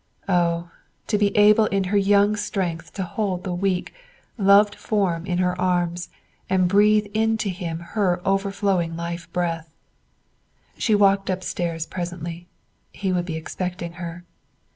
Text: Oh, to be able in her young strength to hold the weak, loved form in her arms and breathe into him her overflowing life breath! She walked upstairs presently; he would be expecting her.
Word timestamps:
Oh, 0.27 0.71
to 1.05 1.17
be 1.19 1.27
able 1.37 1.67
in 1.67 1.83
her 1.83 1.97
young 1.99 2.35
strength 2.35 2.91
to 2.93 3.03
hold 3.03 3.43
the 3.43 3.53
weak, 3.53 3.93
loved 4.35 4.73
form 4.73 5.27
in 5.27 5.37
her 5.37 5.53
arms 5.61 6.09
and 6.49 6.67
breathe 6.67 7.05
into 7.13 7.49
him 7.49 7.77
her 7.93 8.19
overflowing 8.27 8.97
life 8.97 9.31
breath! 9.31 9.71
She 10.75 10.95
walked 10.95 11.29
upstairs 11.29 11.85
presently; 11.85 12.47
he 12.91 13.13
would 13.13 13.25
be 13.25 13.35
expecting 13.35 13.93
her. 14.01 14.25